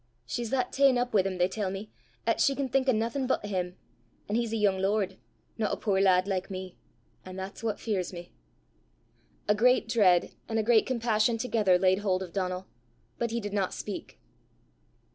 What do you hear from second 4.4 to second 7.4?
a yoong lord, no a puir lad like me an'